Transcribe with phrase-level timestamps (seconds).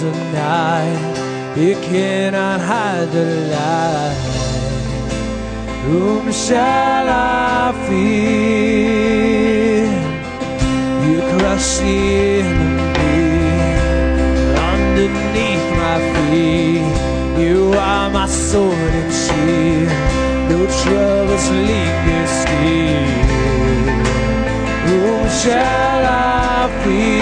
[0.00, 4.16] fills the night, it cannot hide the light.
[5.84, 9.10] Whom shall I fear?
[11.06, 11.96] You crush the
[12.40, 13.26] enemy
[14.72, 16.94] underneath my feet.
[17.42, 19.92] You are my sword and shield.
[20.50, 23.06] No troubles linger still.
[24.86, 27.19] Whom shall I fear?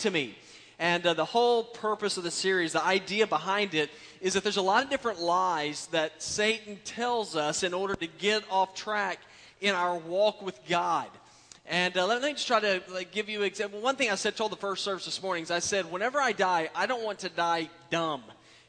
[0.00, 0.36] To Me.
[0.78, 4.56] And uh, the whole purpose of the series, the idea behind it, is that there's
[4.56, 9.20] a lot of different lies that Satan tells us in order to get off track
[9.60, 11.08] in our walk with God.
[11.66, 13.80] And uh, let me just try to like, give you an example.
[13.80, 16.32] One thing I said, told the first service this morning is I said, whenever I
[16.32, 18.22] die, I don't want to die dumb.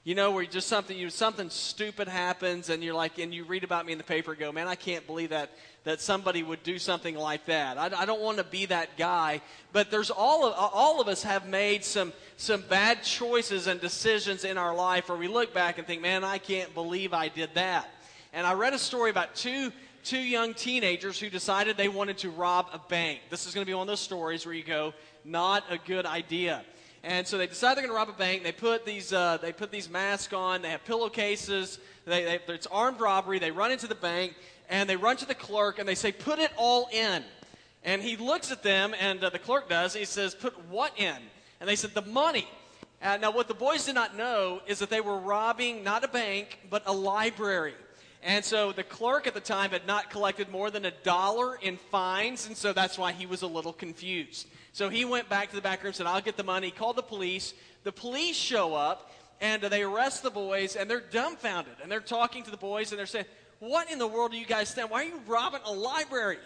[0.05, 3.63] You know, where just something you something stupid happens, and you're like, and you read
[3.63, 5.49] about me in the paper, and go, man, I can't believe that
[5.83, 7.79] that somebody would do something like that.
[7.79, 9.41] I, I don't want to be that guy.
[9.73, 14.43] But there's all of all of us have made some some bad choices and decisions
[14.43, 17.49] in our life, where we look back and think, man, I can't believe I did
[17.55, 17.89] that.
[18.31, 19.71] And I read a story about two
[20.03, 23.21] two young teenagers who decided they wanted to rob a bank.
[23.31, 24.93] This is going to be one of those stories where you go,
[25.23, 26.63] not a good idea.
[27.05, 28.43] And so they decide they're going to rob a bank.
[28.43, 30.61] They put these uh, they put these masks on.
[30.61, 31.79] They have pillowcases.
[32.05, 33.39] They, they, it's armed robbery.
[33.39, 34.35] They run into the bank
[34.69, 37.23] and they run to the clerk and they say, "Put it all in."
[37.85, 41.15] And he looks at them, and uh, the clerk does, he says, Put what in?
[41.59, 42.47] And they said, The money.
[43.01, 46.07] Uh, now, what the boys did not know is that they were robbing not a
[46.07, 47.75] bank, but a library.
[48.23, 51.77] And so the clerk at the time had not collected more than a dollar in
[51.77, 54.47] fines, and so that's why he was a little confused.
[54.75, 56.69] So he went back to the back room said, I'll get the money.
[56.69, 57.53] Called the police.
[57.85, 61.75] The police show up, and they arrest the boys, and they're dumbfounded.
[61.81, 63.23] And they're talking to the boys, and they're saying,
[63.59, 64.89] What in the world do you guys stand?
[64.89, 66.39] Why are you robbing a library?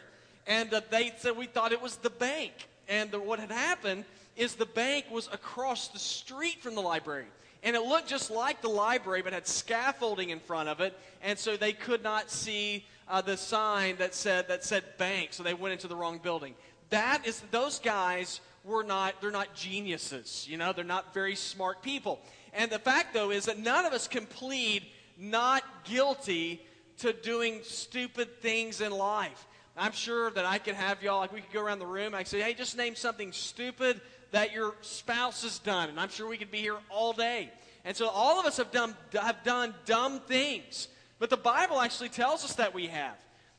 [0.45, 2.53] And uh, they said, We thought it was the bank.
[2.87, 4.05] And the, what had happened
[4.35, 7.25] is the bank was across the street from the library.
[7.63, 10.95] And it looked just like the library, but had scaffolding in front of it.
[11.23, 15.29] And so they could not see uh, the sign that said, that said bank.
[15.31, 16.53] So they went into the wrong building.
[16.89, 20.45] That is, those guys were not, they're not geniuses.
[20.49, 22.19] You know, they're not very smart people.
[22.53, 24.85] And the fact, though, is that none of us can plead
[25.17, 26.61] not guilty
[26.99, 29.45] to doing stupid things in life.
[29.77, 32.13] I'm sure that I could have y'all, like we could go around the room.
[32.13, 34.01] I could say, hey, just name something stupid
[34.31, 35.89] that your spouse has done.
[35.89, 37.49] And I'm sure we could be here all day.
[37.85, 40.89] And so all of us have done, have done dumb things.
[41.17, 43.15] But the Bible actually tells us that we have.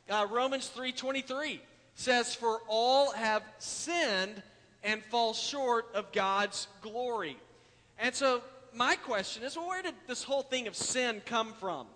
[0.08, 1.60] Uh, Romans 3.23
[2.00, 4.42] says, For all have sinned
[4.82, 7.36] and fall short of God's glory.
[7.98, 8.42] And so
[8.74, 11.86] my question is, well, where did this whole thing of sin come from?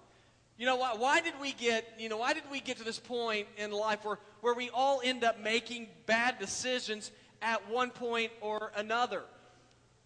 [0.58, 2.98] You know, why, why did we get, you know, why did we get to this
[2.98, 7.10] point in life where, where we all end up making bad decisions
[7.40, 9.22] at one point or another?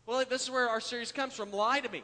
[0.06, 1.50] Well, this is where our series comes from.
[1.50, 2.02] Lie to me.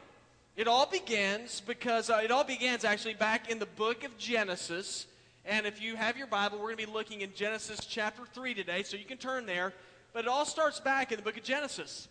[0.55, 5.07] It all begins because uh, it all begins actually back in the book of Genesis.
[5.47, 8.55] And if you have your Bible, we're going to be looking in Genesis chapter 3
[8.55, 9.73] today, so you can turn there.
[10.11, 12.07] But it all starts back in the book of Genesis.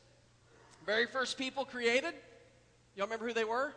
[0.86, 2.14] Very first people created.
[2.94, 3.74] Y'all remember who they were?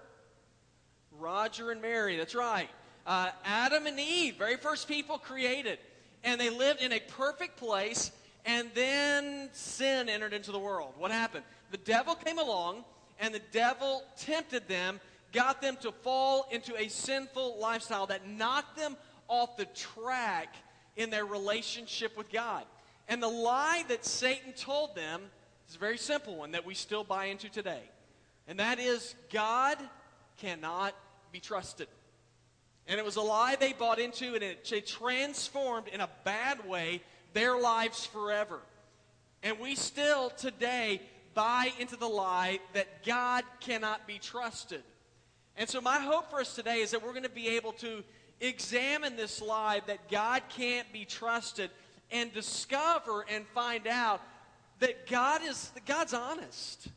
[1.19, 2.69] Roger and Mary, that's right.
[3.07, 5.79] Uh, Adam and Eve, very first people created.
[6.23, 8.11] And they lived in a perfect place,
[8.45, 10.93] and then sin entered into the world.
[10.99, 11.45] What happened?
[11.71, 12.83] The devil came along,
[13.19, 14.99] and the devil tempted them,
[15.31, 18.95] got them to fall into a sinful lifestyle that knocked them
[19.27, 20.55] off the track
[20.95, 22.65] in their relationship with God.
[23.07, 25.21] And the lie that Satan told them
[25.69, 27.83] is a very simple one that we still buy into today.
[28.47, 29.77] And that is God
[30.37, 30.93] cannot
[31.31, 31.87] be trusted.
[32.87, 37.01] And it was a lie they bought into, and it, transformed in a bad way
[37.33, 38.59] their lives forever.
[39.43, 41.01] And we still today
[41.33, 44.83] buy into the lie that God cannot be trusted.
[45.57, 48.03] And so, my hope for us today is that we're going to be able to
[48.39, 51.69] examine this lie that God can't be trusted
[52.11, 54.21] and discover and find out
[54.79, 56.87] that God is God's honest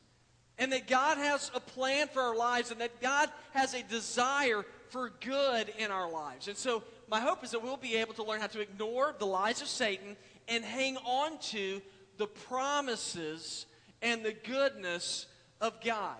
[0.58, 4.64] and that God has a plan for our lives and that God has a desire
[4.90, 6.48] for good in our lives.
[6.48, 9.26] And so, my hope is that we'll be able to learn how to ignore the
[9.26, 10.16] lies of Satan
[10.46, 11.80] and hang on to
[12.18, 13.66] the promises
[14.02, 15.26] and the goodness
[15.60, 16.18] of God.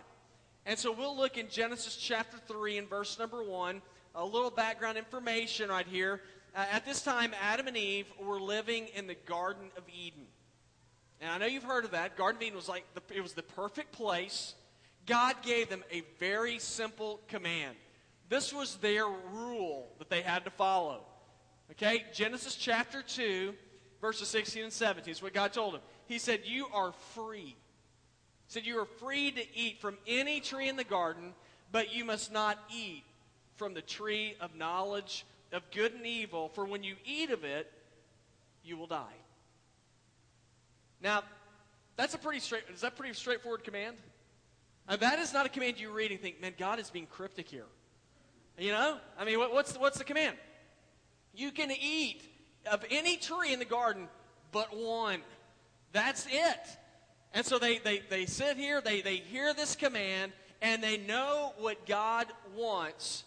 [0.64, 3.82] And so, we'll look in Genesis chapter 3 and verse number 1.
[4.14, 6.20] A little background information right here.
[6.54, 10.26] Uh, at this time, Adam and Eve were living in the Garden of Eden.
[11.20, 12.16] And I know you've heard of that.
[12.16, 14.54] Garden of Eden was like, the, it was the perfect place.
[15.06, 17.76] God gave them a very simple command.
[18.28, 21.02] This was their rule that they had to follow.
[21.72, 22.04] Okay?
[22.12, 23.54] Genesis chapter 2,
[24.00, 25.82] verses 16 and 17 is what God told them.
[26.06, 27.56] He said, You are free.
[28.46, 31.34] He said, You are free to eat from any tree in the garden,
[31.70, 33.04] but you must not eat
[33.60, 37.70] from the tree of knowledge of good and evil, for when you eat of it,
[38.64, 39.18] you will die.
[41.02, 41.24] Now,
[41.94, 43.98] that's a pretty straight, is that pretty straightforward command?
[44.88, 47.50] Now, that is not a command you read and think, man, God is being cryptic
[47.50, 47.66] here.
[48.58, 48.96] You know?
[49.18, 50.38] I mean, what, what's, what's the command?
[51.34, 52.22] You can eat
[52.64, 54.08] of any tree in the garden
[54.52, 55.20] but one.
[55.92, 56.78] That's it.
[57.34, 61.52] And so they, they, they sit here, they, they hear this command, and they know
[61.58, 62.26] what God
[62.56, 63.24] wants.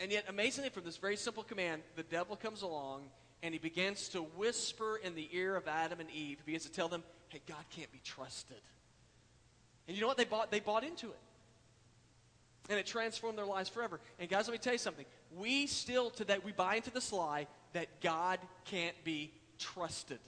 [0.00, 3.02] And yet, amazingly, from this very simple command, the devil comes along
[3.42, 6.38] and he begins to whisper in the ear of Adam and Eve.
[6.38, 8.60] He begins to tell them, hey, God can't be trusted.
[9.86, 10.16] And you know what?
[10.16, 11.18] They bought, they bought into it.
[12.68, 13.98] And it transformed their lives forever.
[14.18, 15.06] And guys, let me tell you something.
[15.36, 20.18] We still today, we buy into this lie that God can't be trusted.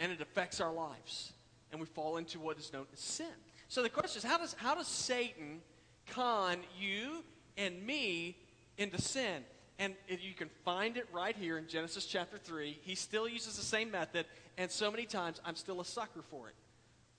[0.00, 1.32] And it affects our lives.
[1.70, 3.26] And we fall into what is known as sin.
[3.68, 5.60] So the question is, how does, how does Satan
[6.06, 7.22] con you
[7.56, 8.36] and me
[8.78, 9.44] into sin?
[9.78, 12.78] And you can find it right here in Genesis chapter 3.
[12.82, 16.48] He still uses the same method, and so many times I'm still a sucker for
[16.48, 16.54] it.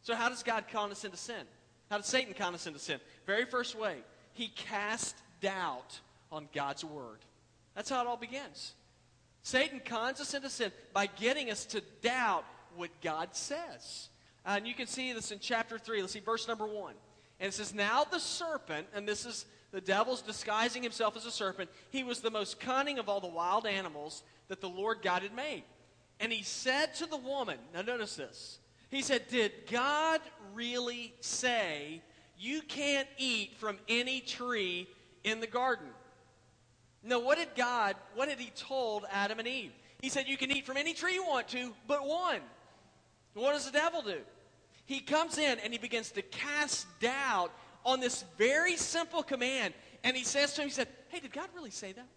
[0.01, 1.45] So, how does God con us into sin?
[1.89, 2.99] How does Satan con us into sin?
[3.25, 3.97] Very first way,
[4.33, 5.99] he cast doubt
[6.31, 7.19] on God's word.
[7.75, 8.73] That's how it all begins.
[9.41, 12.43] Satan cons us into sin by getting us to doubt
[12.75, 14.09] what God says.
[14.45, 16.01] And you can see this in chapter 3.
[16.01, 16.93] Let's see verse number 1.
[17.39, 21.31] And it says, Now the serpent, and this is the devil's disguising himself as a
[21.31, 25.21] serpent, he was the most cunning of all the wild animals that the Lord God
[25.21, 25.63] had made.
[26.19, 28.59] And he said to the woman, now notice this.
[28.89, 30.19] He said, Did God
[30.53, 32.01] really say
[32.37, 34.87] you can't eat from any tree
[35.23, 35.87] in the garden?
[37.03, 39.71] No, what did God, what had he told Adam and Eve?
[40.01, 42.41] He said, You can eat from any tree you want to, but one.
[43.35, 44.19] What does the devil do?
[44.85, 47.51] He comes in and he begins to cast doubt
[47.89, 49.73] on this very simple command.
[50.03, 52.07] And he says to him, He said, Hey, did God really say that?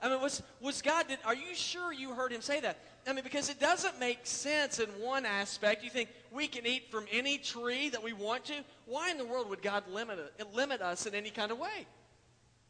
[0.00, 2.78] I mean, was, was God, did, are you sure you heard him say that?
[3.06, 5.84] I mean, because it doesn't make sense in one aspect.
[5.84, 8.64] You think we can eat from any tree that we want to?
[8.86, 10.18] Why in the world would God limit,
[10.52, 11.86] limit us in any kind of way?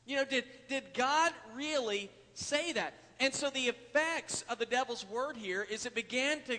[0.05, 2.93] You know, did, did God really say that?
[3.19, 6.59] And so the effects of the devil's word here is it began to,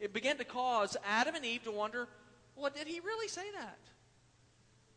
[0.00, 2.08] it began to cause Adam and Eve to wonder,
[2.56, 3.78] well, did he really say that?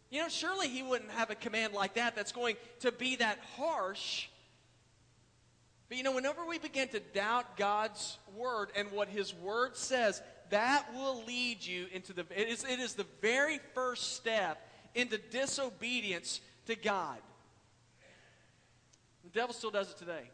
[0.09, 3.39] You know, surely he wouldn't have a command like that that's going to be that
[3.57, 4.27] harsh
[5.89, 10.21] but you know, whenever we begin to doubt God's word and what his word says,
[10.49, 15.17] that will lead you into the, it is, it is the very first step into
[15.17, 17.17] disobedience to God.
[19.23, 20.29] The devil still does it today.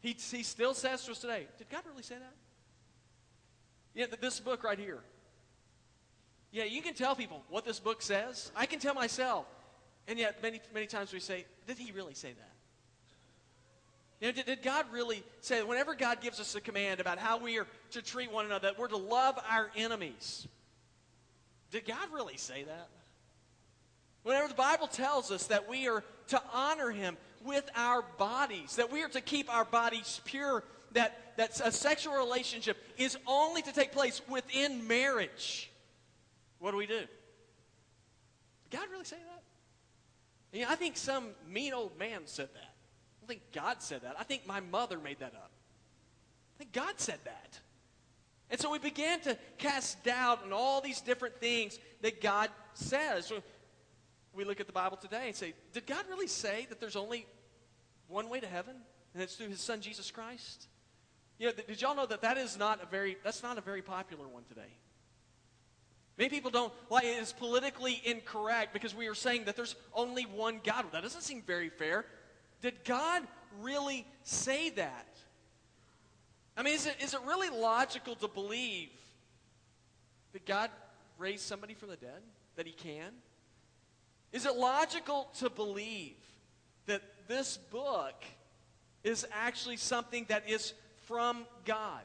[0.00, 2.34] He, he still says to us today, did God really say that?
[3.94, 5.00] Yeah, this book right here.
[6.50, 8.50] Yeah, you can tell people what this book says.
[8.56, 9.46] I can tell myself.
[10.06, 12.52] And yet, many, many times we say, did he really say that?
[14.20, 17.38] You know, did, did God really say whenever God gives us a command about how
[17.38, 20.48] we are to treat one another, that we're to love our enemies?
[21.70, 22.88] Did God really say that?
[24.22, 28.90] Whenever the Bible tells us that we are to honor Him with our bodies, that
[28.90, 33.72] we are to keep our bodies pure, that, that a sexual relationship is only to
[33.72, 35.70] take place within marriage,
[36.58, 37.00] what do we do?
[38.70, 39.42] Did God really say that?
[40.52, 44.02] You know, I think some mean old man said that I don't think God said
[44.02, 44.16] that.
[44.18, 45.50] I think my mother made that up.
[46.56, 47.60] I think God said that.
[48.50, 53.30] And so we began to cast doubt on all these different things that God says.
[54.32, 57.26] We look at the Bible today and say, did God really say that there's only
[58.08, 58.74] one way to heaven?
[59.12, 60.66] And it's through his son Jesus Christ?
[61.38, 63.82] You know, did y'all know that that is not a very, that's not a very
[63.82, 64.72] popular one today?
[66.18, 70.24] Many people don't like it is politically incorrect because we are saying that there's only
[70.24, 70.86] one God.
[70.90, 72.04] That doesn't seem very fair.
[72.60, 73.22] Did God
[73.60, 75.06] really say that?
[76.56, 78.88] I mean, is it, is it really logical to believe
[80.32, 80.70] that God
[81.18, 82.20] raised somebody from the dead?
[82.56, 83.12] That he can?
[84.32, 86.16] Is it logical to believe
[86.86, 88.24] that this book
[89.04, 90.72] is actually something that is
[91.06, 92.02] from God?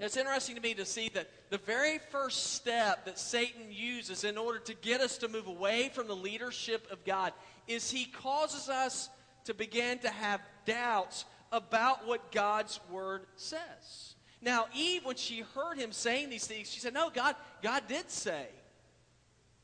[0.00, 4.36] It's interesting to me to see that the very first step that Satan uses in
[4.36, 7.32] order to get us to move away from the leadership of God
[7.68, 9.08] is he causes us
[9.44, 14.16] to begin to have doubts about what God's word says.
[14.42, 18.10] Now, Eve, when she heard him saying these things, she said, No, God, God did
[18.10, 18.48] say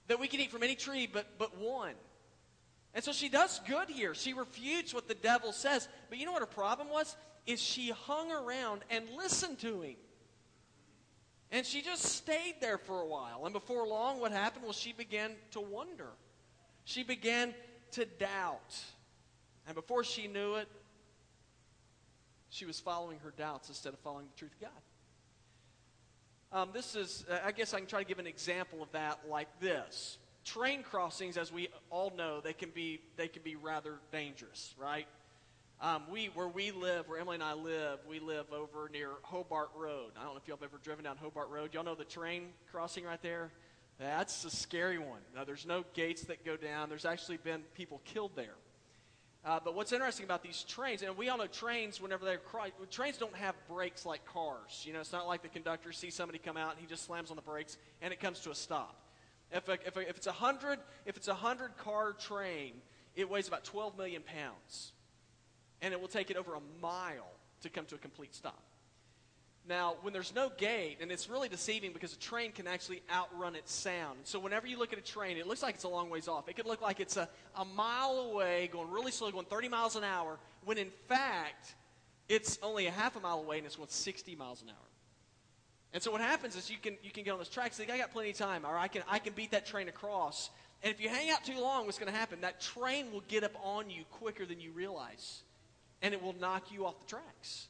[0.07, 1.95] that we can eat from any tree but, but one.
[2.95, 4.15] And so she does good here.
[4.15, 5.89] She refutes what the devil says.
[6.09, 7.17] But you know what her problem was?
[7.49, 9.97] Is she hung around and listened to him.
[11.53, 13.45] And she just stayed there for a while.
[13.45, 16.09] And before long, what happened was she began to wonder.
[16.85, 17.55] She began
[17.93, 18.79] to doubt.
[19.67, 20.69] And before she knew it,
[22.51, 24.71] she was following her doubts instead of following the truth of God.
[26.53, 29.21] Um, this is, uh, I guess I can try to give an example of that
[29.29, 30.19] like this.
[30.45, 35.07] Train crossings, as we all know, they can be, they can be rather dangerous, right?
[35.83, 39.71] Um, we, where we live, where Emily and I live, we live over near Hobart
[39.75, 40.11] Road.
[40.19, 41.73] I don't know if y'all have ever driven down Hobart Road.
[41.73, 43.51] Y'all know the train crossing right there?
[43.99, 45.21] That's a scary one.
[45.35, 46.91] Now, there's no gates that go down.
[46.91, 48.57] There's actually been people killed there.
[49.43, 52.41] Uh, but what's interesting about these trains, and we all know trains, whenever they're
[52.91, 54.85] trains don't have brakes like cars.
[54.87, 57.31] You know, it's not like the conductor sees somebody come out and he just slams
[57.31, 59.01] on the brakes and it comes to a stop.
[59.51, 62.75] If, a, if, a, if it's a hundred, if it's a hundred car train,
[63.17, 64.93] it weighs about 12 million pounds,
[65.83, 67.33] and it will take it over a mile
[67.63, 68.63] to come to a complete stop.
[69.69, 73.55] Now, when there's no gate, and it's really deceiving because a train can actually outrun
[73.55, 74.21] its sound.
[74.25, 76.49] So whenever you look at a train, it looks like it's a long ways off.
[76.49, 79.97] It could look like it's a, a mile away, going really slow, going 30 miles
[79.97, 81.75] an hour, when in fact,
[82.29, 84.91] it's only a half a mile away and it's going 60 miles an hour.
[85.93, 87.99] And so what happens is you can, you can get on this track, say, I
[87.99, 90.51] got plenty of time, or I can, I can beat that train across.
[90.83, 92.41] And if you hang out too long, what's going to happen?
[92.41, 95.43] That train will get up on you quicker than you realize.
[96.03, 97.69] And it will knock you off the tracks.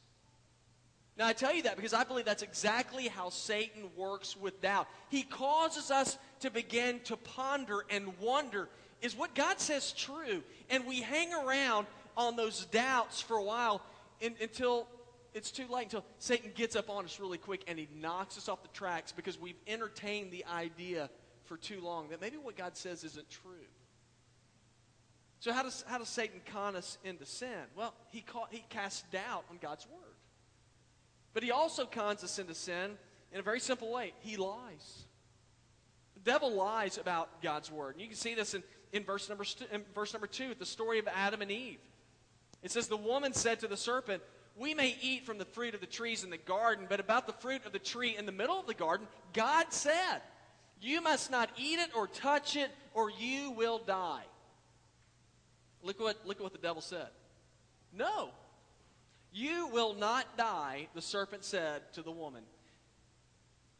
[1.17, 4.87] Now, I tell you that because I believe that's exactly how Satan works with doubt.
[5.09, 8.69] He causes us to begin to ponder and wonder
[9.01, 10.43] is what God says true?
[10.69, 13.81] And we hang around on those doubts for a while
[14.19, 14.87] in, until
[15.33, 18.47] it's too late, until Satan gets up on us really quick and he knocks us
[18.47, 21.09] off the tracks because we've entertained the idea
[21.45, 23.67] for too long that maybe what God says isn't true.
[25.41, 27.65] So, how does, how does Satan con us into sin?
[27.75, 30.13] Well, he, ca- he casts doubt on God's word.
[31.33, 32.91] But he also cons us into sin
[33.33, 34.13] in a very simple way.
[34.19, 35.05] He lies.
[36.13, 37.95] The devil lies about God's word.
[37.95, 38.61] And you can see this in,
[38.93, 41.79] in, verse number st- in verse number two, the story of Adam and Eve.
[42.61, 44.21] It says, The woman said to the serpent,
[44.55, 47.33] We may eat from the fruit of the trees in the garden, but about the
[47.33, 50.21] fruit of the tree in the middle of the garden, God said,
[50.79, 54.21] You must not eat it or touch it, or you will die.
[55.83, 57.07] Look what, look at what the devil said.
[57.93, 58.29] No,
[59.31, 62.43] you will not die, the serpent said to the woman.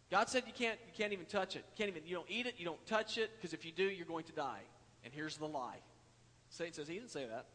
[0.09, 1.63] God said you can't, you can't even touch it.
[1.77, 4.05] Can't even, you don't eat it, you don't touch it, because if you do, you're
[4.05, 4.61] going to die.
[5.03, 5.77] And here's the lie.
[6.49, 7.45] Satan says he didn't say that.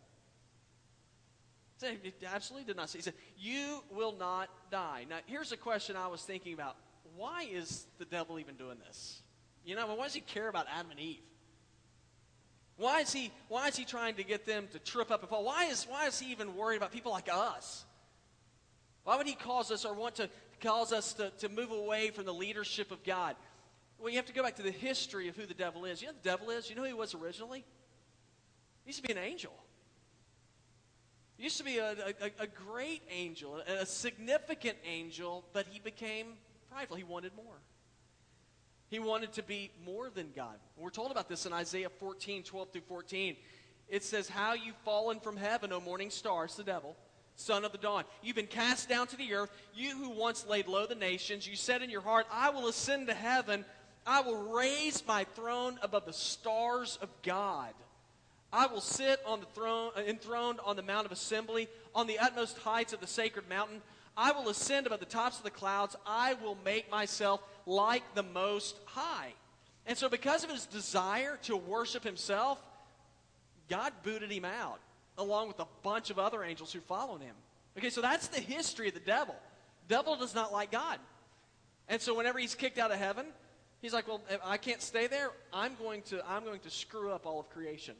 [2.02, 2.98] He absolutely did not say.
[2.98, 5.04] He said, You will not die.
[5.10, 6.76] Now, here's a question I was thinking about.
[7.16, 9.20] Why is the devil even doing this?
[9.64, 11.20] You know, why does he care about Adam and Eve?
[12.76, 15.44] Why is he, why is he trying to get them to trip up and fall?
[15.44, 17.84] Why is, why is he even worried about people like us?
[19.04, 20.28] Why would he cause us or want to
[20.60, 23.36] cause us to, to move away from the leadership of God?
[23.98, 26.02] Well, you have to go back to the history of who the devil is.
[26.02, 26.68] You know the devil is?
[26.68, 27.64] You know who he was originally?
[28.84, 29.52] He used to be an angel.
[31.38, 35.78] He used to be a, a, a great angel, a, a significant angel, but he
[35.80, 36.34] became
[36.70, 36.96] prideful.
[36.96, 37.60] He wanted more.
[38.88, 40.56] He wanted to be more than God.
[40.76, 43.36] We're told about this in Isaiah 14, 12 through 14.
[43.88, 46.96] It says, How you've fallen from heaven, O morning star, it's the devil,
[47.34, 48.04] son of the dawn.
[48.22, 51.46] You've been cast down to the earth, you who once laid low the nations.
[51.46, 53.64] You said in your heart, I will ascend to heaven.
[54.06, 57.74] I will raise my throne above the stars of God.
[58.52, 62.58] I will sit on the throne, enthroned on the Mount of Assembly, on the utmost
[62.58, 63.82] heights of the sacred mountain.
[64.16, 65.94] I will ascend above the tops of the clouds.
[66.06, 69.34] I will make myself like the Most High.
[69.86, 72.58] And so, because of his desire to worship himself,
[73.68, 74.80] God booted him out,
[75.18, 77.34] along with a bunch of other angels who followed him.
[77.78, 79.36] Okay, so that's the history of the devil.
[79.88, 80.98] Devil does not like God.
[81.88, 83.26] And so whenever he's kicked out of heaven,
[83.80, 85.30] he's like, Well, I can't stay there.
[85.52, 87.94] I'm going to, I'm going to screw up all of creation.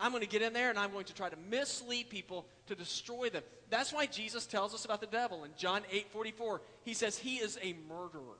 [0.00, 2.74] I'm going to get in there and I'm going to try to mislead people to
[2.74, 3.42] destroy them.
[3.70, 6.60] That's why Jesus tells us about the devil in John 8 44.
[6.84, 8.38] He says he is a murderer.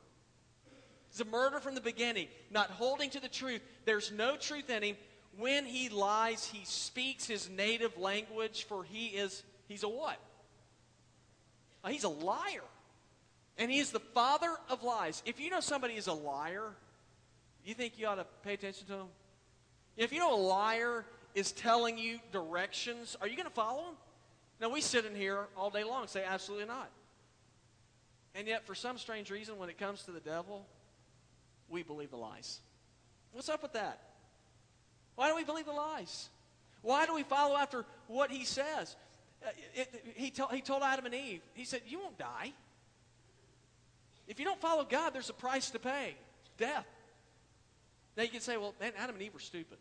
[1.11, 3.61] He's a murderer from the beginning, not holding to the truth.
[3.85, 4.97] There's no truth in him.
[5.39, 10.19] When he lies, he speaks his native language, for he is, he's a what?
[11.85, 12.65] Uh, he's a liar.
[13.59, 15.23] And he is the father of lies.
[15.27, 16.75] If you know somebody is a liar,
[17.65, 19.07] you think you ought to pay attention to him?
[19.97, 23.95] If you know a liar is telling you directions, are you going to follow him?
[24.61, 26.91] Now, we sit in here all day long and say, absolutely not.
[28.35, 30.67] And yet, for some strange reason, when it comes to the devil,
[31.69, 32.61] we believe the lies.
[33.33, 34.01] What's up with that?
[35.15, 36.29] Why do we believe the lies?
[36.83, 38.97] Why do we follow after what he says?
[39.45, 42.53] Uh, it, it, he, to, he told Adam and Eve, he said, You won't die.
[44.29, 46.15] If you don't follow God, there's a price to pay
[46.57, 46.87] death.
[48.17, 49.79] Now you can say, Well, man, Adam and Eve were stupid.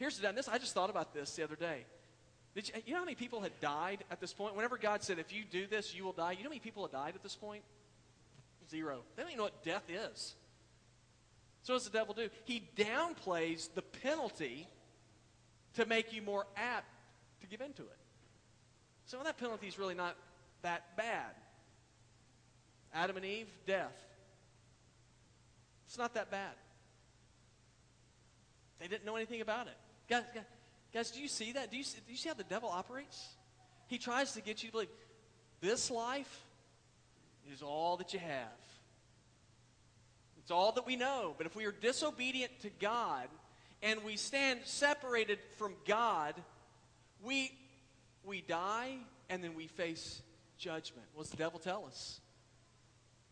[0.00, 0.48] Here's the this.
[0.48, 1.84] I just thought about this the other day.
[2.54, 4.56] Did you, you know how many people had died at this point?
[4.56, 6.84] Whenever God said, if you do this, you will die, you know how many people
[6.84, 7.62] had died at this point?
[8.70, 9.02] Zero.
[9.14, 10.36] They don't even know what death is.
[11.62, 12.30] So what does the devil do?
[12.46, 14.66] He downplays the penalty
[15.74, 16.86] to make you more apt
[17.42, 17.98] to give into it.
[19.04, 20.16] So that penalty is really not
[20.62, 21.34] that bad.
[22.94, 23.92] Adam and Eve, death.
[25.86, 26.54] It's not that bad.
[28.78, 29.76] They didn't know anything about it.
[30.10, 30.24] Guys,
[30.92, 31.70] guys, do you see that?
[31.70, 33.28] Do you see, do you see how the devil operates?
[33.86, 34.88] He tries to get you to believe
[35.60, 36.44] this life
[37.52, 38.58] is all that you have.
[40.38, 41.34] It's all that we know.
[41.38, 43.28] But if we are disobedient to God
[43.82, 46.34] and we stand separated from God,
[47.22, 47.52] we,
[48.24, 48.96] we die
[49.28, 50.22] and then we face
[50.58, 51.06] judgment.
[51.14, 52.20] What's the devil tell us?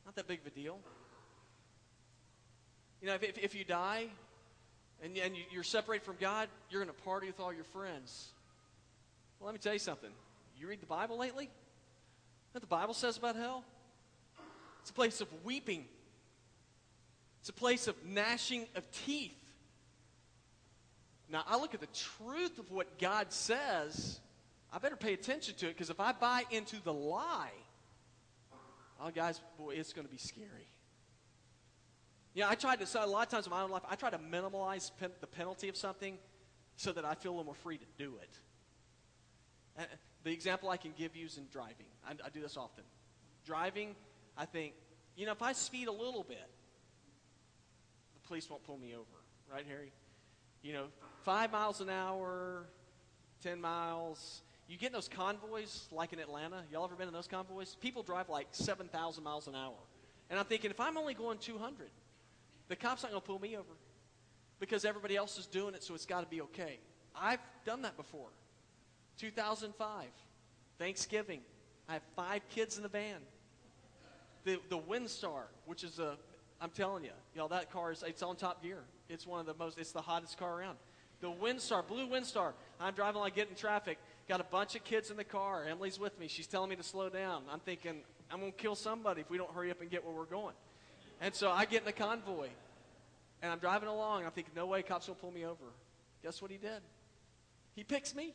[0.07, 0.79] Not that big of a deal.
[3.01, 4.07] You know, if, if, if you die
[5.03, 8.29] and, and you're separated from God, you're going to party with all your friends.
[9.39, 10.11] Well, let me tell you something.
[10.59, 11.49] You read the Bible lately?
[12.53, 13.65] What the Bible says about hell?
[14.81, 15.85] It's a place of weeping.
[17.41, 19.33] It's a place of gnashing of teeth.
[21.31, 24.19] Now, I look at the truth of what God says,
[24.73, 27.53] I better pay attention to it because if I buy into the lie,
[29.01, 30.69] oh, guys, boy, it's going to be scary.
[32.39, 34.19] Yeah, I tried to, a lot of times in my own life, I try to
[34.19, 36.17] minimize pen, the penalty of something
[36.77, 38.39] so that I feel a little more free to do it.
[39.77, 39.83] Uh,
[40.23, 41.87] the example I can give you is in driving.
[42.07, 42.85] I, I do this often.
[43.45, 43.97] Driving,
[44.37, 44.75] I think,
[45.17, 46.49] you know, if I speed a little bit,
[48.15, 49.05] the police won't pull me over.
[49.53, 49.91] Right, Harry?
[50.63, 50.85] You know,
[51.25, 52.67] five miles an hour,
[53.43, 54.43] 10 miles.
[54.69, 56.63] You get in those convoys like in Atlanta.
[56.71, 57.75] Y'all ever been in those convoys?
[57.81, 59.75] People drive like 7,000 miles an hour.
[60.31, 61.91] And I'm thinking, if I'm only going 200,
[62.69, 63.77] the cop's aren't going to pull me over
[64.61, 66.79] because everybody else is doing it, so it's got to be okay.
[67.15, 68.29] I've done that before.
[69.19, 70.05] 2005,
[70.79, 71.41] Thanksgiving.
[71.89, 73.17] I have five kids in the van.
[74.45, 76.17] The, the Windstar, which is a,
[76.61, 78.83] I'm telling you, y'all, that car is, it's on top gear.
[79.09, 80.79] It's one of the most, it's the hottest car around.
[81.21, 82.53] The Windstar, blue Windstar.
[82.81, 83.99] I'm driving like getting traffic.
[84.29, 85.65] Got a bunch of kids in the car.
[85.69, 86.29] Emily's with me.
[86.29, 87.43] She's telling me to slow down.
[87.51, 90.15] I'm thinking, I'm going to kill somebody if we don't hurry up and get where
[90.15, 90.55] we're going.
[91.21, 92.49] And so I get in the convoy.
[93.43, 94.25] And I'm driving along.
[94.25, 95.65] I'm thinking, no way, cops will pull me over.
[96.23, 96.81] Guess what he did?
[97.77, 98.35] He picks me.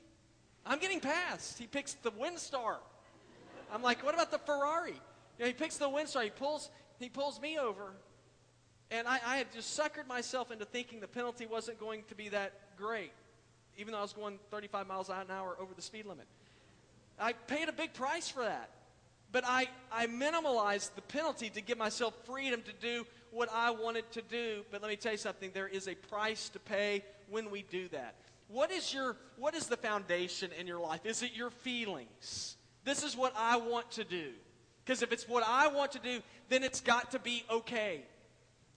[0.65, 1.59] I'm getting passed.
[1.59, 2.77] He picks the Windstar.
[3.73, 4.93] I'm like, what about the Ferrari?
[5.37, 6.23] You know, he picks the Windstar.
[6.23, 6.69] He pulls,
[6.99, 7.93] he pulls me over.
[8.91, 12.29] And I, I had just suckered myself into thinking the penalty wasn't going to be
[12.29, 13.11] that great,
[13.77, 16.27] even though I was going 35 miles an hour over the speed limit.
[17.19, 18.69] I paid a big price for that.
[19.33, 24.09] But I, I minimalized the penalty to give myself freedom to do what I wanted
[24.11, 24.63] to do.
[24.71, 27.89] But let me tell you something there is a price to pay when we do
[27.89, 28.15] that.
[28.47, 31.05] What is, your, what is the foundation in your life?
[31.05, 32.57] Is it your feelings?
[32.85, 34.33] This is what I want to do.
[34.85, 36.19] Because if it's what I want to do,
[36.49, 38.03] then it's got to be okay.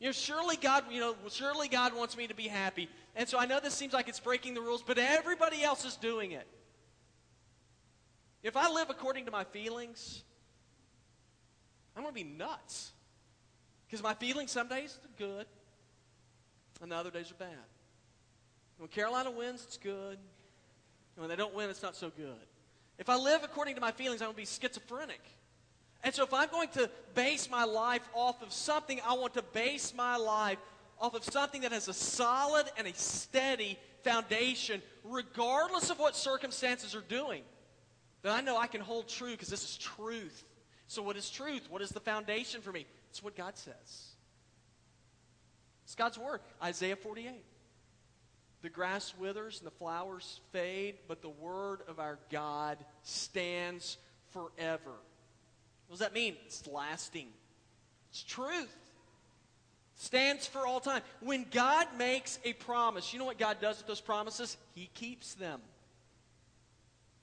[0.00, 2.88] You know, surely God, you know, surely God wants me to be happy.
[3.14, 5.96] And so I know this seems like it's breaking the rules, but everybody else is
[5.96, 6.46] doing it.
[8.42, 10.22] If I live according to my feelings,
[11.96, 12.92] I'm going to be nuts.
[13.87, 15.46] Because my feelings some days are good,
[16.82, 17.48] and the other days are bad.
[18.78, 20.18] When Carolina wins, it's good.
[21.16, 22.37] When they don't win, it's not so good.
[22.98, 25.20] If I live according to my feelings, I'm going to be schizophrenic.
[26.02, 29.42] And so if I'm going to base my life off of something, I want to
[29.42, 30.59] base my life
[31.00, 36.94] off of something that has a solid and a steady foundation, regardless of what circumstances
[36.94, 37.42] are doing.
[38.22, 40.44] That I know I can hold true because this is truth.
[40.88, 41.66] So, what is truth?
[41.70, 42.87] What is the foundation for me?
[43.11, 44.14] It's what God says.
[45.85, 46.40] It's God's word.
[46.62, 47.42] Isaiah 48.
[48.62, 53.96] The grass withers and the flowers fade, but the word of our God stands
[54.33, 54.90] forever.
[55.87, 56.35] What does that mean?
[56.46, 57.29] It's lasting.
[58.11, 58.75] It's truth.
[59.94, 61.03] Stands for all time.
[61.20, 64.57] When God makes a promise, you know what God does with those promises?
[64.75, 65.61] He keeps them.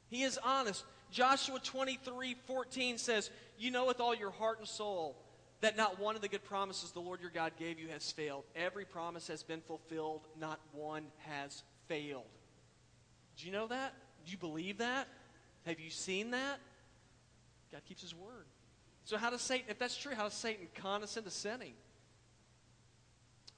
[0.09, 0.83] He is honest.
[1.11, 3.29] Joshua 23 14 says,
[3.63, 5.15] You know with all your heart and soul
[5.61, 8.43] that not one of the good promises the Lord your God gave you has failed.
[8.57, 12.25] Every promise has been fulfilled, not one has failed.
[13.37, 13.93] Do you know that?
[14.25, 15.07] Do you believe that?
[15.65, 16.59] Have you seen that?
[17.71, 18.47] God keeps his word.
[19.05, 21.75] So how does Satan, if that's true, how does Satan con us into sinning?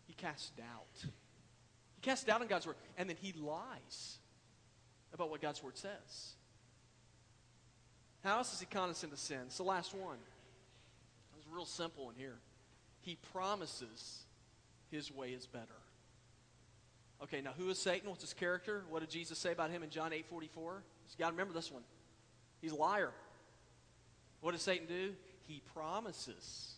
[0.06, 1.12] He casts doubt.
[1.96, 4.20] He casts doubt on God's word, and then he lies
[5.16, 6.36] about what God's word says.
[8.26, 9.42] How else does he con us into sin?
[9.46, 10.18] It's the last one.
[11.38, 12.40] It's a real simple one here.
[13.02, 14.24] He promises
[14.90, 15.66] his way is better.
[17.22, 18.10] Okay, now who is Satan?
[18.10, 18.84] What's his character?
[18.90, 20.74] What did Jesus say about him in John 8 44?
[20.74, 21.84] You got to remember this one.
[22.62, 23.12] He's a liar.
[24.42, 25.14] What does Satan do?
[25.48, 26.74] He promises.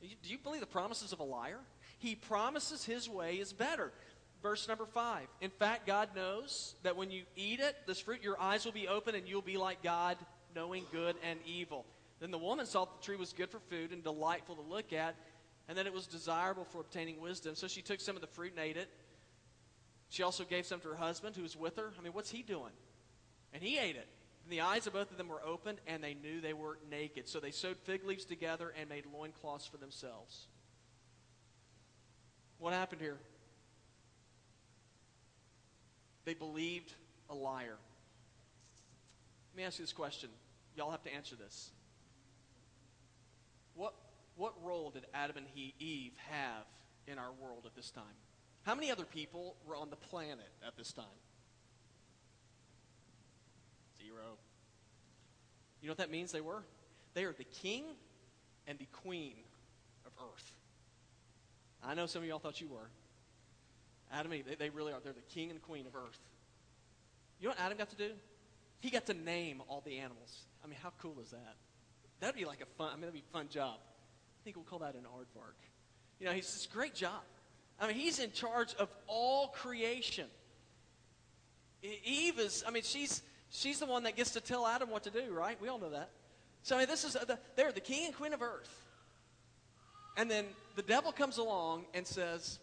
[0.00, 1.58] Do you believe the promises of a liar?
[1.98, 3.92] He promises his way is better.
[4.40, 5.26] Verse number five.
[5.40, 8.86] In fact, God knows that when you eat it, this fruit, your eyes will be
[8.86, 10.16] open and you'll be like God,
[10.56, 11.84] knowing good and evil.
[12.18, 14.92] Then the woman saw that the tree was good for food and delightful to look
[14.92, 15.14] at,
[15.68, 17.54] and that it was desirable for obtaining wisdom.
[17.54, 18.88] So she took some of the fruit and ate it.
[20.08, 21.92] She also gave some to her husband who was with her.
[21.98, 22.72] I mean, what's he doing?
[23.52, 24.08] And he ate it.
[24.44, 27.28] And the eyes of both of them were opened, and they knew they were naked.
[27.28, 30.46] So they sewed fig leaves together and made loincloths for themselves.
[32.58, 33.18] What happened here?
[36.24, 36.94] They believed
[37.28, 37.76] a liar.
[39.52, 40.30] Let me ask you this question.
[40.76, 41.70] Y'all have to answer this.
[43.74, 43.94] What,
[44.36, 45.46] what role did Adam and
[45.78, 46.64] Eve have
[47.06, 48.04] in our world at this time?
[48.64, 51.04] How many other people were on the planet at this time?
[53.98, 54.36] Zero.
[55.80, 56.62] You know what that means they were?
[57.14, 57.84] They are the king
[58.66, 59.34] and the queen
[60.04, 60.52] of earth.
[61.82, 62.90] I know some of y'all thought you were.
[64.12, 65.00] Adam and Eve, they, they really are.
[65.02, 66.18] They're the king and queen of earth.
[67.40, 68.10] You know what Adam got to do?
[68.80, 70.44] he got to name all the animals.
[70.66, 71.54] I mean, how cool is that?
[72.18, 73.76] That'd be like a fun, I mean, that'd be a fun job.
[73.78, 75.54] I think we'll call that an aardvark.
[76.18, 77.22] You know, he's this great job.
[77.78, 80.26] I mean, he's in charge of all creation.
[81.82, 85.10] Eve is, I mean, she's, she's the one that gets to tell Adam what to
[85.10, 85.60] do, right?
[85.60, 86.10] We all know that.
[86.64, 88.84] So, I mean, this is, the, they're the king and queen of earth.
[90.16, 92.58] And then the devil comes along and says,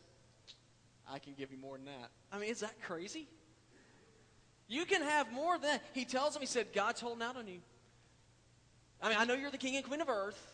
[1.10, 2.10] I can give you more than that.
[2.34, 3.30] I mean, is that crazy?
[4.68, 5.84] You can have more than that.
[5.94, 7.60] He tells him, he said, God's holding out on you.
[9.04, 10.54] I mean, I know you're the king and queen of earth,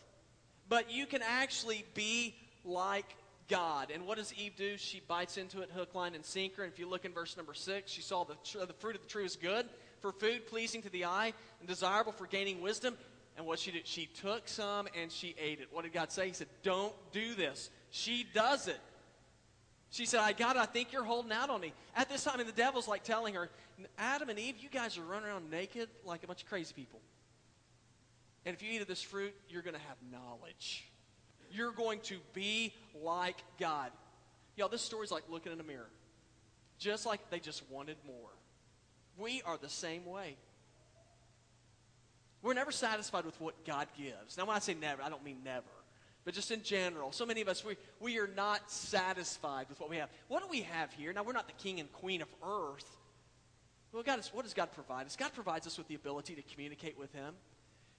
[0.68, 2.34] but you can actually be
[2.64, 3.06] like
[3.48, 3.92] God.
[3.94, 4.76] And what does Eve do?
[4.76, 6.64] She bites into it hook, line, and sinker.
[6.64, 9.02] And if you look in verse number six, she saw the, tr- the fruit of
[9.02, 9.66] the tree was good
[10.00, 12.96] for food, pleasing to the eye, and desirable for gaining wisdom.
[13.36, 15.68] And what she did, she took some and she ate it.
[15.70, 16.26] What did God say?
[16.26, 17.70] He said, Don't do this.
[17.90, 18.80] She does it.
[19.90, 20.58] She said, I got it.
[20.62, 21.72] I think you're holding out on me.
[21.96, 23.48] At this time, and the devil's like telling her,
[23.98, 27.00] Adam and Eve, you guys are running around naked like a bunch of crazy people.
[28.46, 30.90] And if you eat of this fruit, you're going to have knowledge.
[31.52, 32.72] You're going to be
[33.02, 33.90] like God.
[34.56, 35.90] Y'all, this story's like looking in a mirror.
[36.78, 38.30] Just like they just wanted more.
[39.18, 40.36] We are the same way.
[42.42, 44.38] We're never satisfied with what God gives.
[44.38, 45.66] Now, when I say never, I don't mean never.
[46.24, 49.90] But just in general, so many of us, we, we are not satisfied with what
[49.90, 50.08] we have.
[50.28, 51.12] What do we have here?
[51.12, 52.96] Now, we're not the king and queen of earth.
[53.92, 55.16] Well, God is, what does God provide us?
[55.16, 57.34] God provides us with the ability to communicate with Him.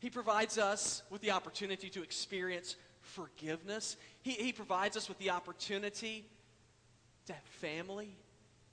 [0.01, 3.97] He provides us with the opportunity to experience forgiveness.
[4.23, 6.25] He, he provides us with the opportunity
[7.27, 8.17] to have family,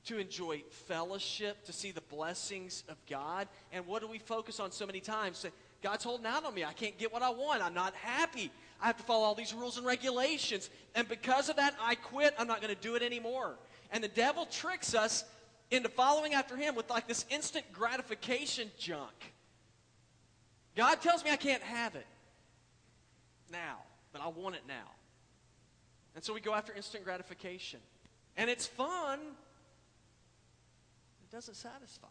[0.06, 3.46] to enjoy fellowship, to see the blessings of God.
[3.72, 5.36] And what do we focus on so many times?
[5.36, 5.50] Say,
[5.82, 6.64] God's holding out on me.
[6.64, 7.62] I can't get what I want.
[7.62, 8.50] I'm not happy.
[8.80, 10.70] I have to follow all these rules and regulations.
[10.94, 12.34] And because of that, I quit.
[12.38, 13.56] I'm not going to do it anymore.
[13.90, 15.24] And the devil tricks us
[15.70, 19.34] into following after him with like this instant gratification junk.
[20.78, 22.06] God tells me I can't have it
[23.50, 23.78] now,
[24.12, 24.92] but I want it now.
[26.14, 27.80] And so we go after instant gratification.
[28.36, 32.06] And it's fun, it doesn't satisfy.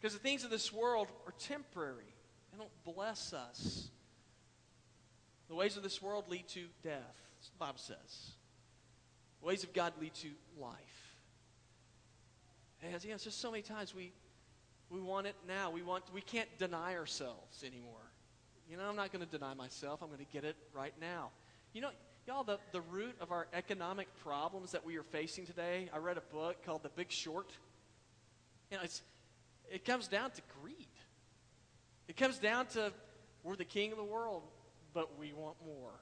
[0.00, 2.14] Because the things of this world are temporary,
[2.52, 3.88] they don't bless us.
[5.48, 7.16] The ways of this world lead to death,
[7.52, 8.30] the Bible says.
[9.40, 11.16] The ways of God lead to life.
[12.80, 14.12] And know, it's just so many times we,
[14.92, 15.70] we want it now.
[15.70, 18.10] We, want, we can't deny ourselves anymore.
[18.70, 20.02] You know, I'm not going to deny myself.
[20.02, 21.30] I'm going to get it right now.
[21.72, 21.90] You know,
[22.26, 26.18] y'all, the, the root of our economic problems that we are facing today, I read
[26.18, 27.50] a book called The Big Short.
[28.70, 29.02] You know, it's,
[29.70, 30.86] it comes down to greed.
[32.08, 32.92] It comes down to
[33.42, 34.42] we're the king of the world,
[34.92, 35.92] but we want more.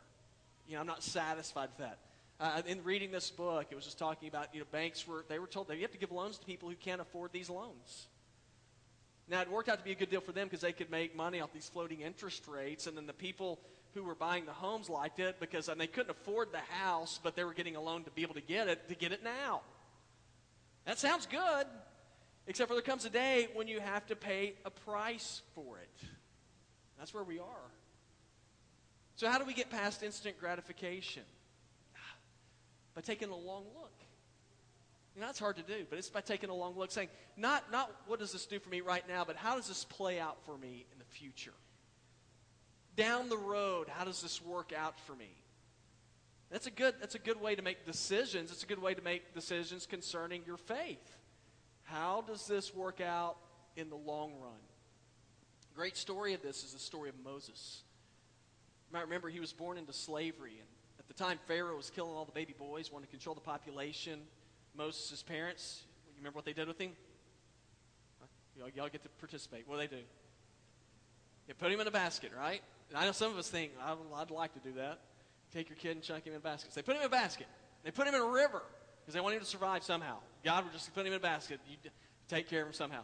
[0.67, 1.99] You know, I'm not satisfied with that.
[2.41, 5.39] Uh, in reading this book, it was just talking about you know banks were they
[5.39, 8.09] were told that you have to give loans to people who can't afford these loans.
[9.31, 11.15] Now, it worked out to be a good deal for them because they could make
[11.15, 13.61] money off these floating interest rates, and then the people
[13.95, 17.37] who were buying the homes liked it because and they couldn't afford the house, but
[17.37, 19.61] they were getting a loan to be able to get it, to get it now.
[20.85, 21.67] That sounds good,
[22.49, 26.09] except for there comes a day when you have to pay a price for it.
[26.99, 27.71] That's where we are.
[29.15, 31.23] So, how do we get past instant gratification?
[32.97, 34.00] By taking a long look.
[35.15, 37.71] You know, that's hard to do, but it's by taking a long look, saying, not,
[37.73, 40.39] not what does this do for me right now, but how does this play out
[40.47, 41.53] for me in the future?
[42.97, 45.31] Down the road, how does this work out for me?
[46.51, 48.51] That's a good, that's a good way to make decisions.
[48.51, 51.19] It's a good way to make decisions concerning your faith.
[51.85, 53.37] How does this work out
[53.77, 54.59] in the long run?
[55.75, 57.83] Great story of this is the story of Moses.
[58.89, 60.69] You might remember he was born into slavery, and
[60.99, 64.21] at the time Pharaoh was killing all the baby boys, wanted to control the population.
[64.77, 66.93] Moses' parents, you remember what they did with him?
[68.57, 69.67] Y'all, y'all get to participate.
[69.67, 70.03] What do they do?
[71.47, 72.63] They put him in a basket, right?
[72.89, 75.01] And I know some of us think, I'd like to do that.
[75.53, 76.75] Take your kid and chuck him in a baskets.
[76.75, 77.47] They put him in a basket.
[77.83, 78.63] They put him in a river
[79.01, 80.19] because they want him to survive somehow.
[80.45, 81.59] God would just put him in a basket.
[81.69, 81.77] You
[82.29, 83.03] take care of him somehow.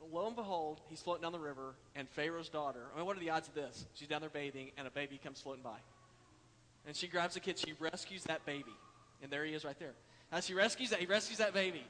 [0.00, 3.16] But lo and behold, he's floating down the river, and Pharaoh's daughter, I mean, what
[3.16, 3.86] are the odds of this?
[3.94, 5.78] She's down there bathing, and a baby comes floating by.
[6.86, 8.74] And she grabs the kid, she rescues that baby.
[9.22, 9.94] And there he is right there.
[10.34, 11.84] As he rescues that, he rescues that baby,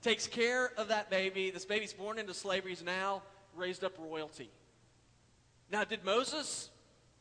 [0.00, 1.50] takes care of that baby.
[1.50, 2.70] This baby's born into slavery.
[2.70, 3.20] He's now
[3.54, 4.48] raised up royalty.
[5.70, 6.70] Now, did Moses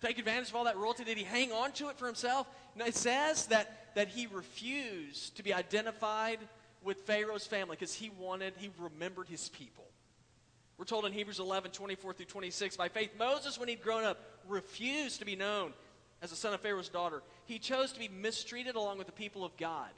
[0.01, 1.03] take advantage of all that royalty?
[1.03, 2.47] Did he hang on to it for himself?
[2.77, 6.39] No, it says that, that he refused to be identified
[6.81, 9.83] with Pharaoh's family because he wanted, he remembered his people.
[10.77, 14.17] We're told in Hebrews 11, 24 through 26, by faith, Moses, when he'd grown up,
[14.47, 15.73] refused to be known
[16.21, 17.21] as the son of Pharaoh's daughter.
[17.43, 19.89] He chose to be mistreated along with the people of God.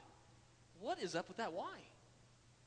[0.82, 1.52] What is up with that?
[1.54, 1.78] Why?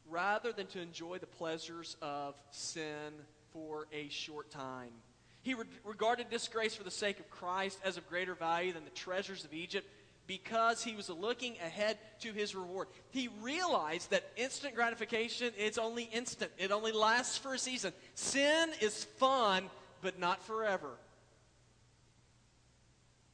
[0.10, 3.14] rather than to enjoy the pleasures of sin
[3.52, 4.92] for a short time.
[5.42, 8.92] He re- regarded disgrace for the sake of Christ as of greater value than the
[8.92, 9.88] treasures of Egypt
[10.28, 12.88] because he was looking ahead to his reward.
[13.12, 16.52] He realized that instant gratification it's only instant.
[16.58, 17.94] It only lasts for a season.
[18.16, 19.66] Sin is fun,
[20.02, 20.90] but not forever.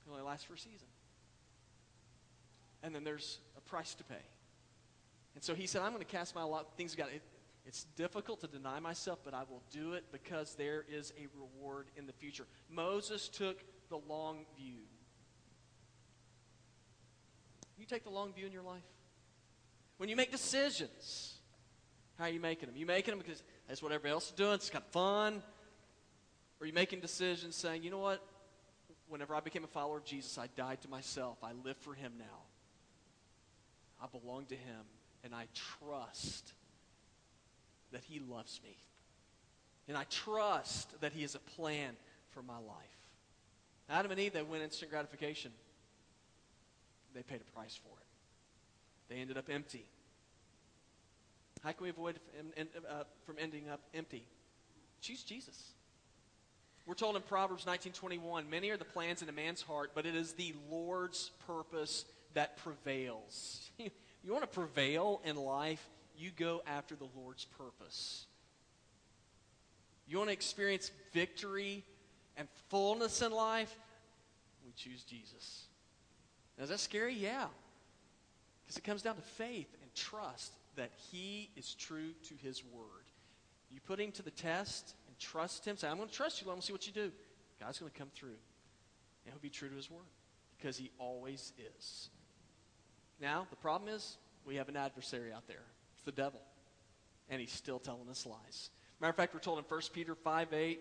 [0.06, 0.88] It only lasts for a season.
[2.84, 4.24] And then there's a price to pay.
[5.36, 6.78] And so he said, I'm going to cast my lot.
[6.78, 7.22] Things got it,
[7.66, 11.88] it's difficult to deny myself, but I will do it because there is a reward
[11.96, 12.46] in the future.
[12.70, 14.80] Moses took the long view.
[17.78, 18.84] You take the long view in your life.
[19.98, 21.36] When you make decisions,
[22.18, 22.76] how are you making them?
[22.76, 24.54] You making them because that's what everybody else is doing.
[24.54, 25.44] It's kind of fun.
[26.60, 28.24] Or you making decisions saying, you know what?
[29.08, 31.38] Whenever I became a follower of Jesus, I died to myself.
[31.44, 32.46] I live for him now.
[34.02, 34.86] I belong to him,
[35.24, 35.48] and I
[35.80, 36.54] trust
[37.92, 38.76] that He loves me.
[39.88, 41.96] And I trust that He has a plan
[42.32, 42.98] for my life.
[43.90, 45.52] Adam and Eve, they went instant gratification.
[47.14, 49.14] They paid a price for it.
[49.14, 49.86] They ended up empty.
[51.64, 52.20] How can we avoid
[52.58, 54.24] uh, from ending up empty?
[55.02, 55.74] Choose Jesus.
[56.86, 60.16] We're told in Proverbs 19:21, "Many are the plans in a man's heart, but it
[60.16, 63.70] is the Lord's purpose that prevails."
[64.24, 65.86] you want to prevail in life?
[66.22, 68.26] you go after the Lord's purpose.
[70.08, 71.84] You want to experience victory
[72.38, 73.76] and fullness in life?
[74.66, 75.66] We choose Jesus.
[76.58, 77.14] Now, is that scary?
[77.14, 77.48] Yeah.
[78.64, 82.86] Because it comes down to faith and trust that He is true to His word.
[83.72, 85.78] You put Him to the test and trust Him.
[85.78, 86.48] Say, I'm going to trust you.
[86.48, 87.12] I'm going to see what you do.
[87.60, 88.30] God's going to come through.
[89.26, 90.02] And He'll be true to His word
[90.58, 92.10] because He always is.
[93.22, 95.64] Now, the problem is we have an adversary out there.
[95.94, 96.42] It's the devil.
[97.30, 98.72] And he's still telling us lies.
[99.00, 100.80] Matter of fact, we're told in 1 Peter 5 8,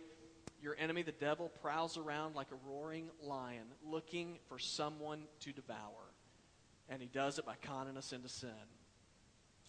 [0.62, 5.78] your enemy, the devil, prowls around like a roaring lion looking for someone to devour.
[6.88, 8.50] And he does it by conning us into sin.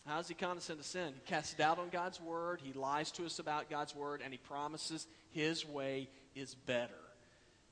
[0.08, 1.14] How does he con us into sin?
[1.14, 4.40] He casts doubt on God's word, he lies to us about God's word, and he
[4.40, 6.94] promises his way is better.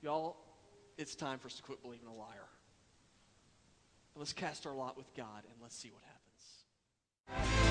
[0.02, 0.38] Y'all,
[0.98, 2.49] it's time for us to quit believing a liar.
[4.20, 6.04] Let's cast our lot with God and let's see what
[7.38, 7.69] happens.